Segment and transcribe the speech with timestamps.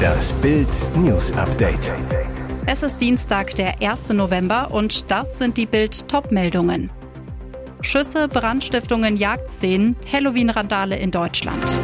[0.00, 1.92] Das Bild News Update.
[2.66, 4.10] Es ist Dienstag, der 1.
[4.10, 6.90] November und das sind die Bild Topmeldungen.
[7.82, 11.82] Schüsse, Brandstiftungen, Jagdszenen, Halloween-Randale in Deutschland.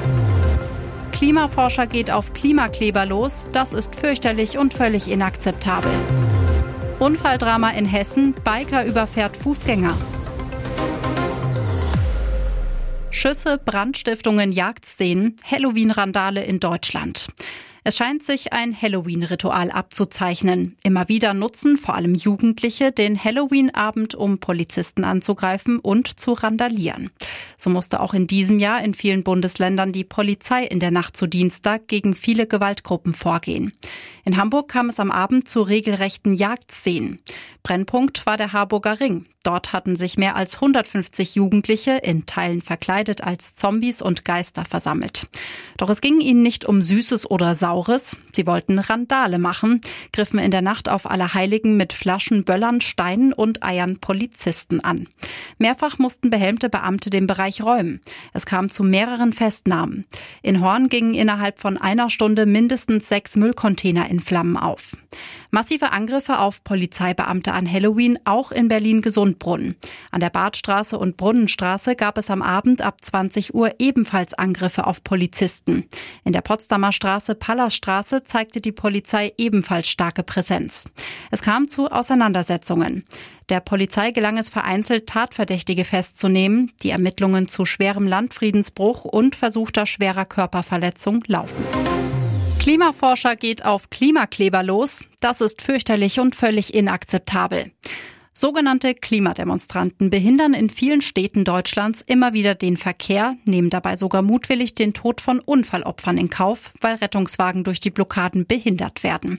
[1.12, 5.92] Klimaforscher geht auf Klimakleber los, das ist fürchterlich und völlig inakzeptabel.
[6.98, 9.94] Unfalldrama in Hessen, Biker überfährt Fußgänger.
[13.26, 17.26] Schüsse, Brandstiftungen, Jagdszenen, Halloween-Randale in Deutschland.
[17.88, 20.76] Es scheint sich ein Halloween-Ritual abzuzeichnen.
[20.82, 27.10] Immer wieder nutzen vor allem Jugendliche den Halloween-Abend, um Polizisten anzugreifen und zu randalieren.
[27.56, 31.28] So musste auch in diesem Jahr in vielen Bundesländern die Polizei in der Nacht zu
[31.28, 33.72] Dienstag gegen viele Gewaltgruppen vorgehen.
[34.24, 37.20] In Hamburg kam es am Abend zu regelrechten Jagdszenen.
[37.62, 39.26] Brennpunkt war der Harburger Ring.
[39.44, 45.28] Dort hatten sich mehr als 150 Jugendliche in Teilen verkleidet als Zombies und Geister versammelt.
[45.76, 47.75] Doch es ging ihnen nicht um Süßes oder Saures.
[48.32, 49.80] Sie wollten Randale machen,
[50.12, 55.08] griffen in der Nacht auf Allerheiligen mit Flaschen, Böllern, Steinen und Eiern Polizisten an.
[55.58, 58.00] Mehrfach mussten behelmte Beamte den Bereich räumen.
[58.32, 60.06] Es kam zu mehreren Festnahmen.
[60.42, 64.96] In Horn gingen innerhalb von einer Stunde mindestens sechs Müllcontainer in Flammen auf.
[65.50, 69.76] Massive Angriffe auf Polizeibeamte an Halloween auch in Berlin-Gesundbrunnen.
[70.10, 75.02] An der Badstraße und Brunnenstraße gab es am Abend ab 20 Uhr ebenfalls Angriffe auf
[75.04, 75.84] Polizisten.
[76.24, 80.88] In der Potsdamer Straße, Pallasstraße zeigte die Polizei ebenfalls starke Präsenz.
[81.30, 83.04] Es kam zu Auseinandersetzungen.
[83.48, 86.72] Der Polizei gelang es vereinzelt, Tatverdächtige festzunehmen.
[86.82, 91.64] Die Ermittlungen zu schwerem Landfriedensbruch und versuchter schwerer Körperverletzung laufen.
[92.60, 95.04] Klimaforscher geht auf Klimakleber los.
[95.20, 97.72] Das ist fürchterlich und völlig inakzeptabel.
[98.38, 104.74] Sogenannte Klimademonstranten behindern in vielen Städten Deutschlands immer wieder den Verkehr, nehmen dabei sogar mutwillig
[104.74, 109.38] den Tod von Unfallopfern in Kauf, weil Rettungswagen durch die Blockaden behindert werden.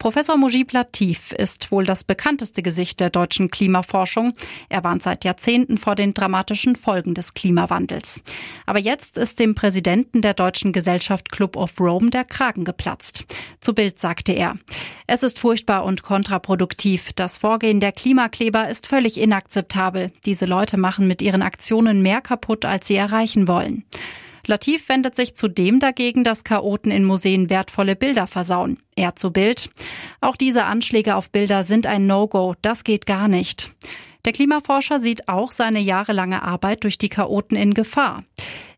[0.00, 4.32] Professor Mujib Latif ist wohl das bekannteste Gesicht der deutschen Klimaforschung.
[4.70, 8.22] Er warnt seit Jahrzehnten vor den dramatischen Folgen des Klimawandels.
[8.64, 13.26] Aber jetzt ist dem Präsidenten der deutschen Gesellschaft Club of Rome der Kragen geplatzt.
[13.60, 14.56] Zu Bild sagte er,
[15.06, 17.12] es ist furchtbar und kontraproduktiv.
[17.12, 20.12] Das Vorgehen der Klimakleber ist völlig inakzeptabel.
[20.24, 23.84] Diese Leute machen mit ihren Aktionen mehr kaputt, als sie erreichen wollen.
[24.46, 28.78] Latif wendet sich zudem dagegen, dass Chaoten in Museen wertvolle Bilder versauen.
[28.96, 29.70] Er zu Bild.
[30.20, 32.54] Auch diese Anschläge auf Bilder sind ein No-Go.
[32.62, 33.72] Das geht gar nicht.
[34.24, 38.24] Der Klimaforscher sieht auch seine jahrelange Arbeit durch die Chaoten in Gefahr.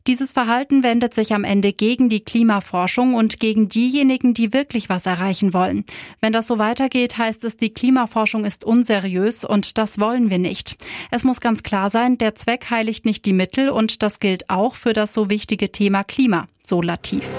[0.09, 5.07] Dieses Verhalten wendet sich am Ende gegen die Klimaforschung und gegen diejenigen, die wirklich was
[5.07, 5.85] erreichen wollen.
[6.21, 10.77] Wenn das so weitergeht, heißt es, die Klimaforschung ist unseriös und das wollen wir nicht.
[11.13, 14.75] Es muss ganz klar sein, der Zweck heiligt nicht die Mittel und das gilt auch
[14.75, 17.31] für das so wichtige Thema Klima, so Latif.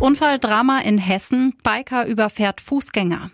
[0.00, 3.30] Unfalldrama in Hessen, Biker überfährt Fußgänger.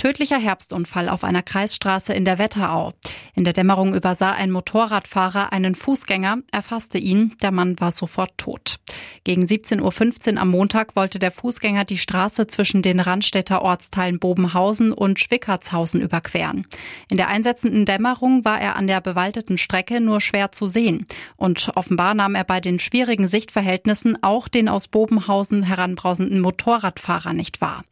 [0.00, 2.94] Tödlicher Herbstunfall auf einer Kreisstraße in der Wetterau.
[3.34, 8.76] In der Dämmerung übersah ein Motorradfahrer einen Fußgänger, erfasste ihn, der Mann war sofort tot.
[9.24, 14.94] Gegen 17.15 Uhr am Montag wollte der Fußgänger die Straße zwischen den Randstädter Ortsteilen Bobenhausen
[14.94, 16.66] und Schwickertshausen überqueren.
[17.10, 21.04] In der einsetzenden Dämmerung war er an der bewaldeten Strecke nur schwer zu sehen.
[21.36, 27.60] Und offenbar nahm er bei den schwierigen Sichtverhältnissen auch den aus Bobenhausen heranbrausenden Motorradfahrer nicht
[27.60, 27.84] wahr.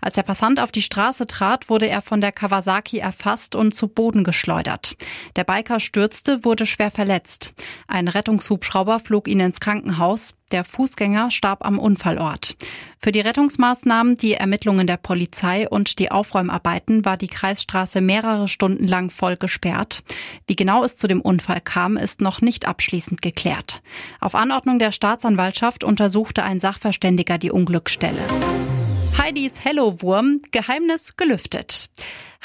[0.00, 3.88] Als der Passant auf die Straße trat, wurde er von der Kawasaki erfasst und zu
[3.88, 4.96] Boden geschleudert.
[5.36, 7.52] Der Biker stürzte, wurde schwer verletzt.
[7.86, 10.34] Ein Rettungshubschrauber flog ihn ins Krankenhaus.
[10.52, 12.56] Der Fußgänger starb am Unfallort.
[12.98, 18.86] Für die Rettungsmaßnahmen, die Ermittlungen der Polizei und die Aufräumarbeiten war die Kreisstraße mehrere Stunden
[18.88, 20.02] lang voll gesperrt.
[20.46, 23.80] Wie genau es zu dem Unfall kam, ist noch nicht abschließend geklärt.
[24.20, 28.26] Auf Anordnung der Staatsanwaltschaft untersuchte ein Sachverständiger die Unglücksstelle.
[29.18, 31.88] Heidis Hello-Wurm, Geheimnis gelüftet.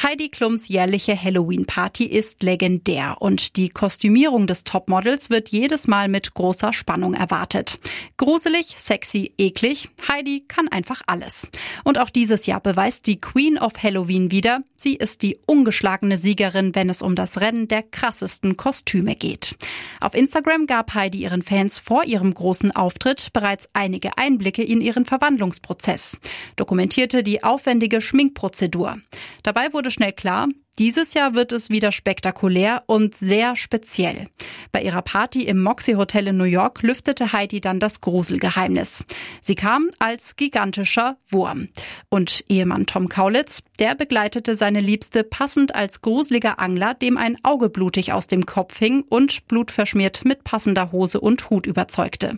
[0.03, 6.33] Heidi Klums jährliche Halloween-Party ist legendär und die Kostümierung des Topmodels wird jedes Mal mit
[6.33, 7.79] großer Spannung erwartet.
[8.17, 11.47] Gruselig, sexy, eklig, Heidi kann einfach alles.
[11.85, 16.75] Und auch dieses Jahr beweist die Queen of Halloween wieder, sie ist die ungeschlagene Siegerin,
[16.75, 19.55] wenn es um das Rennen der krassesten Kostüme geht.
[20.01, 25.05] Auf Instagram gab Heidi ihren Fans vor ihrem großen Auftritt bereits einige Einblicke in ihren
[25.05, 26.17] Verwandlungsprozess,
[26.57, 28.97] dokumentierte die aufwendige Schminkprozedur.
[29.41, 34.27] Dabei wurde schnell klar, Dieses Jahr wird es wieder spektakulär und sehr speziell.
[34.73, 39.05] Bei ihrer Party im Moxie Hotel in New York lüftete Heidi dann das Gruselgeheimnis.
[39.41, 41.69] Sie kam als gigantischer Wurm.
[42.09, 47.69] Und Ehemann Tom Kaulitz, der begleitete seine Liebste passend als gruseliger Angler, dem ein Auge
[47.69, 52.37] blutig aus dem Kopf hing und blutverschmiert mit passender Hose und Hut überzeugte.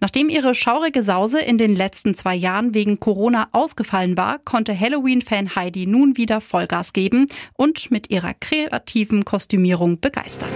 [0.00, 5.56] Nachdem ihre schaurige Sause in den letzten zwei Jahren wegen Corona ausgefallen war, konnte Halloween-Fan
[5.56, 10.50] Heidi nun wieder Vollgas geben und mit ihrer kreativen Kostümierung begeistern.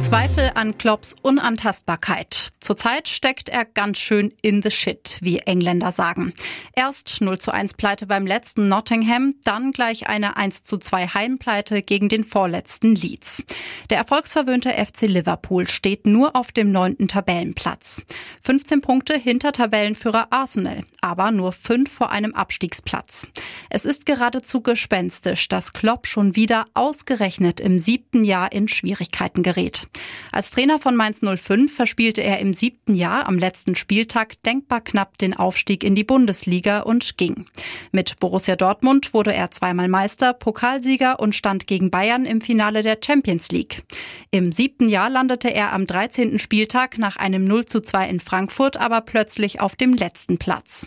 [0.00, 2.50] Zweifel an Klopps Unantastbarkeit.
[2.60, 6.34] Zurzeit steckt er ganz schön in the shit, wie Engländer sagen.
[6.74, 11.82] Erst 0 zu 1 Pleite beim letzten Nottingham, dann gleich eine 1 zu 2 Heimpleite
[11.82, 13.44] gegen den vorletzten Leeds.
[13.88, 18.02] Der erfolgsverwöhnte FC Liverpool steht nur auf dem neunten Tabellenplatz.
[18.42, 23.26] 15 Punkte hinter Tabellenführer Arsenal, aber nur fünf vor einem Abstiegsplatz.
[23.68, 29.86] Es ist geradezu gespenstisch, dass Klopp schon wieder ausgerechnet im siebten Jahr in Schwierigkeiten gerät.
[30.32, 35.18] Als Trainer von Mainz 05 verspielte er im siebten Jahr am letzten Spieltag denkbar knapp
[35.18, 37.46] den Aufstieg in die Bundesliga und ging.
[37.92, 42.98] Mit Borussia Dortmund wurde er zweimal Meister, Pokalsieger und stand gegen Bayern im Finale der
[43.04, 43.82] Champions League.
[44.30, 46.38] Im siebten Jahr landete er am 13.
[46.38, 50.86] Spieltag nach einem 0 zu 2 in Frankfurt Frankfurt aber plötzlich auf dem letzten Platz.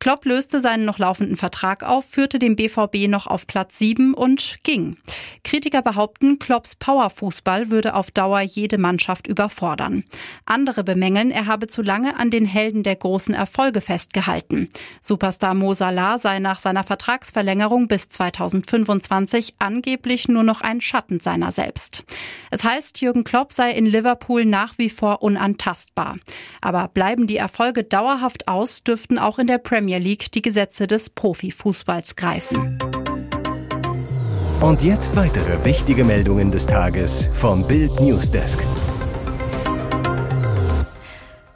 [0.00, 4.58] Klopp löste seinen noch laufenden Vertrag auf, führte den BVB noch auf Platz 7 und
[4.62, 4.96] ging.
[5.42, 10.04] Kritiker behaupten, Klopps Powerfußball würde auf Dauer jede Mannschaft überfordern.
[10.46, 14.68] Andere bemängeln, er habe zu lange an den Helden der großen Erfolge festgehalten.
[15.00, 21.50] Superstar Mo Salah sei nach seiner Vertragsverlängerung bis 2025 angeblich nur noch ein Schatten seiner
[21.50, 22.04] selbst.
[22.52, 26.18] Es heißt, Jürgen Klopp sei in Liverpool nach wie vor unantastbar.
[26.60, 30.86] Aber bleiben die Erfolge dauerhaft aus, dürften auch in der Premier Premier League die Gesetze
[30.86, 32.78] des Profifußballs greifen.
[34.60, 38.60] Und jetzt weitere wichtige Meldungen des Tages vom Bild Newsdesk.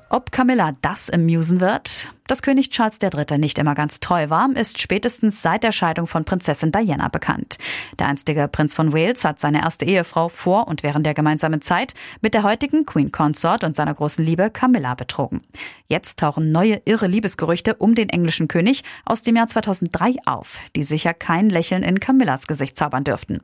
[0.08, 2.11] Ob Camilla das amusen wird?
[2.32, 3.37] Dass König Charles III.
[3.37, 7.58] nicht immer ganz treu war, ist spätestens seit der Scheidung von Prinzessin Diana bekannt.
[7.99, 11.93] Der einstige Prinz von Wales hat seine erste Ehefrau vor und während der gemeinsamen Zeit
[12.23, 15.43] mit der heutigen Queen Consort und seiner großen Liebe Camilla betrogen.
[15.88, 20.85] Jetzt tauchen neue irre Liebesgerüchte um den englischen König aus dem Jahr 2003 auf, die
[20.85, 23.43] sicher kein Lächeln in Camillas Gesicht zaubern dürften.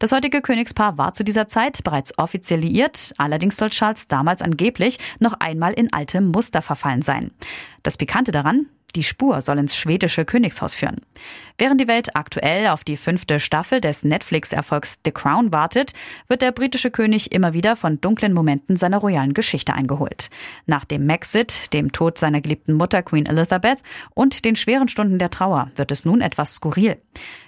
[0.00, 4.98] Das heutige Königspaar war zu dieser Zeit bereits offiziell liiert, allerdings soll Charles damals angeblich
[5.20, 7.30] noch einmal in alte Muster verfallen sein.
[7.84, 11.00] Das Pikante daran, die Spur soll ins schwedische Königshaus führen.
[11.58, 15.92] Während die Welt aktuell auf die fünfte Staffel des Netflix-Erfolgs The Crown wartet,
[16.28, 20.30] wird der britische König immer wieder von dunklen Momenten seiner royalen Geschichte eingeholt.
[20.66, 23.78] Nach dem Maxit, dem Tod seiner geliebten Mutter Queen Elizabeth
[24.14, 26.96] und den schweren Stunden der Trauer wird es nun etwas skurril.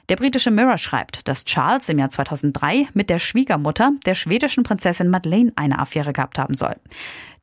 [0.08, 5.08] Der britische Mirror schreibt, dass Charles im Jahr 2003 mit der Schwiegermutter der schwedischen Prinzessin
[5.08, 6.76] Madeleine eine Affäre gehabt haben soll.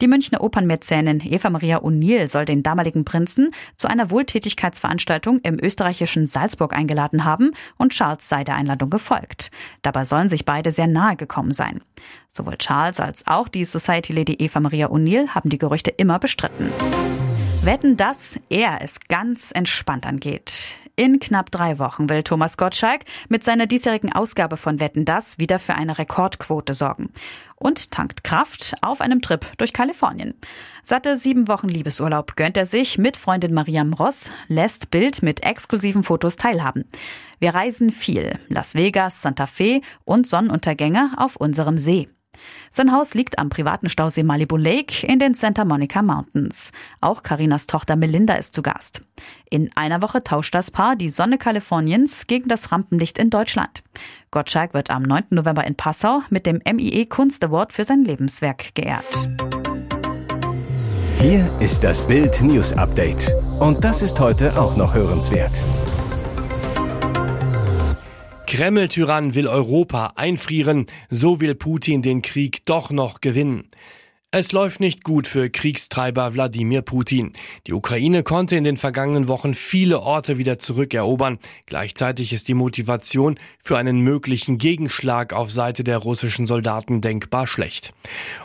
[0.02, 6.28] Die Münchner Opernmäzenin Eva Maria O'Neill soll den damaligen Prinzen zu einer Wohltätigkeitsveranstaltung im österreichischen
[6.28, 9.52] Salzburg eingeladen haben und Charles sei der Einladung gefolgt.
[9.82, 11.82] Dabei sollen sich beide sehr nahe gekommen sein.
[12.32, 16.72] Sowohl Charles als auch die Society Lady Eva Maria O'Neill haben die Gerüchte immer bestritten.
[17.64, 20.80] Wetten, dass er es ganz entspannt angeht.
[20.96, 25.58] In knapp drei Wochen will Thomas Gottschalk mit seiner diesjährigen Ausgabe von Wetten das wieder
[25.58, 27.12] für eine Rekordquote sorgen.
[27.56, 30.36] Und tankt Kraft auf einem Trip durch Kalifornien.
[30.84, 36.04] Satte sieben Wochen Liebesurlaub gönnt er sich mit Freundin Mariam Ross, lässt Bild mit exklusiven
[36.04, 36.86] Fotos teilhaben.
[37.40, 38.38] Wir reisen viel.
[38.50, 42.08] Las Vegas, Santa Fe und Sonnenuntergänge auf unserem See.
[42.72, 46.72] Sein Haus liegt am privaten Stausee Malibu Lake in den Santa Monica Mountains.
[47.02, 49.04] Auch Karinas Tochter Melinda ist zu Gast.
[49.50, 53.84] In einer Woche tauscht das Paar die Sonne Kaliforniens gegen das Rampenlicht in Deutschland.
[54.32, 55.26] Gottschalk wird am 9.
[55.30, 59.30] November in Passau mit dem MIE Kunst Award für sein Lebenswerk geehrt.
[61.20, 63.32] Hier ist das Bild News Update.
[63.60, 65.62] Und das ist heute auch noch hörenswert.
[68.54, 73.64] Kreml-Tyrann will Europa einfrieren, so will Putin den Krieg doch noch gewinnen.
[74.30, 77.32] Es läuft nicht gut für Kriegstreiber Wladimir Putin.
[77.66, 81.40] Die Ukraine konnte in den vergangenen Wochen viele Orte wieder zurückerobern.
[81.66, 87.96] Gleichzeitig ist die Motivation für einen möglichen Gegenschlag auf Seite der russischen Soldaten denkbar schlecht.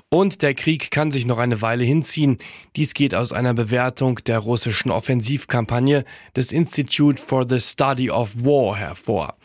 [0.09, 2.39] Und der Krieg kann sich noch eine Weile hinziehen.
[2.77, 8.75] Dies geht aus einer Bewertung der russischen Offensivkampagne des Institute for the Study of War
[8.75, 9.37] hervor.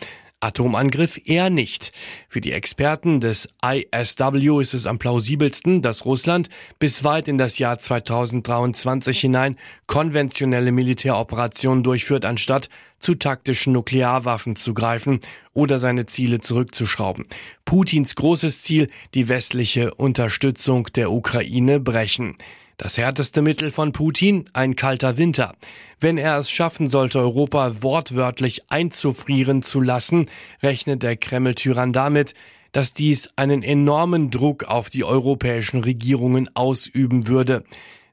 [0.43, 1.91] Atomangriff eher nicht.
[2.27, 7.59] Für die Experten des ISW ist es am plausibelsten, dass Russland bis weit in das
[7.59, 9.57] Jahr 2023 hinein
[9.87, 12.69] konventionelle Militäroperationen durchführt, anstatt
[12.99, 15.19] zu taktischen Nuklearwaffen zu greifen
[15.53, 17.25] oder seine Ziele zurückzuschrauben.
[17.65, 22.37] Putins großes Ziel, die westliche Unterstützung der Ukraine brechen.
[22.77, 25.55] Das härteste Mittel von Putin, ein kalter Winter.
[25.99, 30.27] Wenn er es schaffen sollte, Europa wortwörtlich einzufrieren zu lassen,
[30.63, 32.33] rechnet der Kreml-Tyrann damit,
[32.71, 37.63] dass dies einen enormen Druck auf die europäischen Regierungen ausüben würde.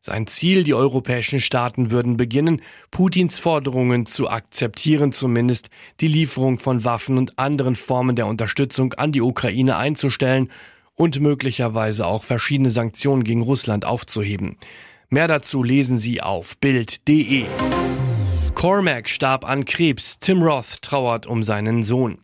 [0.03, 6.85] Sein Ziel, die europäischen Staaten würden beginnen, Putins Forderungen zu akzeptieren, zumindest die Lieferung von
[6.85, 10.49] Waffen und anderen Formen der Unterstützung an die Ukraine einzustellen
[10.95, 14.57] und möglicherweise auch verschiedene Sanktionen gegen Russland aufzuheben.
[15.09, 17.47] Mehr dazu lesen Sie auf Bild.de.
[18.55, 20.19] Cormac starb an Krebs.
[20.19, 22.19] Tim Roth trauert um seinen Sohn.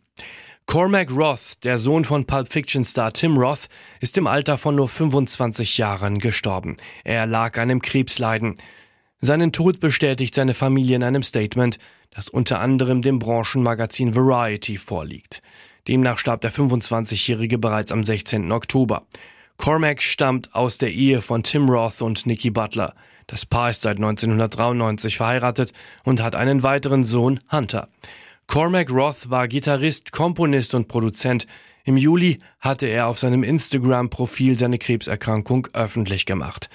[0.67, 3.69] Cormac Roth, der Sohn von Pulp Fiction Star Tim Roth,
[4.01, 6.77] ist im Alter von nur 25 Jahren gestorben.
[7.05, 8.57] Er lag einem Krebsleiden.
[9.21, 11.79] Seinen Tod bestätigt seine Familie in einem Statement,
[12.11, 15.41] das unter anderem dem Branchenmagazin Variety vorliegt.
[15.89, 18.51] Demnach starb der 25-Jährige bereits am 16.
[18.51, 19.07] Oktober.
[19.57, 22.95] Cormac stammt aus der Ehe von Tim Roth und Nikki Butler.
[23.27, 25.73] Das Paar ist seit 1993 verheiratet
[26.05, 27.89] und hat einen weiteren Sohn, Hunter.
[28.47, 31.47] Cormac Roth war Gitarrist, Komponist und Produzent.
[31.85, 36.69] Im Juli hatte er auf seinem Instagram-Profil seine Krebserkrankung öffentlich gemacht.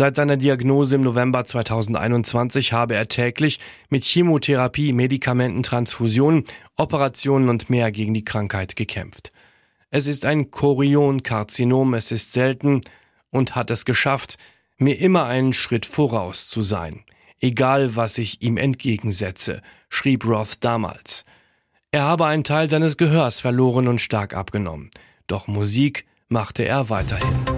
[0.00, 6.44] Seit seiner Diagnose im November 2021 habe er täglich mit Chemotherapie, Medikamenten, Transfusionen,
[6.76, 9.32] Operationen und mehr gegen die Krankheit gekämpft.
[9.90, 12.80] Es ist ein Chorionkarzinom, es ist selten
[13.30, 14.38] und hat es geschafft,
[14.76, 17.02] mir immer einen Schritt voraus zu sein.
[17.40, 21.24] Egal, was ich ihm entgegensetze, schrieb Roth damals.
[21.90, 24.90] Er habe einen Teil seines Gehörs verloren und stark abgenommen.
[25.26, 27.57] Doch Musik machte er weiterhin.